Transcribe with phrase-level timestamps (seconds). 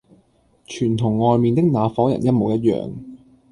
[0.65, 2.91] 全同外面的那夥人一模一樣。